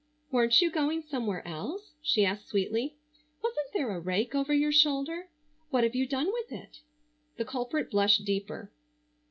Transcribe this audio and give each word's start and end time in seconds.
"Weren't 0.31 0.61
you 0.63 0.71
going 0.71 1.03
somewhere 1.03 1.47
else?" 1.47 1.93
she 2.01 2.25
asked 2.25 2.47
sweetly. 2.47 2.97
"Wasn't 3.43 3.67
there 3.73 3.91
a 3.91 3.99
rake 3.99 4.33
over 4.33 4.51
your 4.51 4.71
shoulder? 4.71 5.29
What 5.69 5.83
have 5.83 5.93
you 5.93 6.07
done 6.07 6.33
with 6.33 6.51
it?" 6.51 6.79
The 7.37 7.45
culprit 7.45 7.91
blushed 7.91 8.25
deeper. 8.25 8.71